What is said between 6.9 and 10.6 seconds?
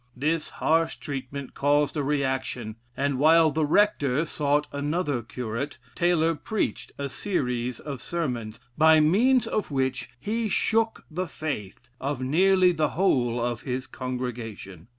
a series of sermons, by means of which he